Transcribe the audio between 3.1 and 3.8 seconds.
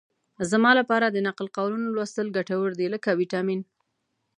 ویټامین.